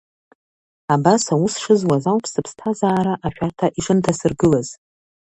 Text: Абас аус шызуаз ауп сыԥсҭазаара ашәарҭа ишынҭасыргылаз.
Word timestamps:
Абас 0.93 1.23
аус 1.33 1.53
шызуаз 1.63 2.03
ауп 2.11 2.25
сыԥсҭазаара 2.31 3.13
ашәарҭа 3.25 3.67
ишынҭасыргылаз. 3.79 4.67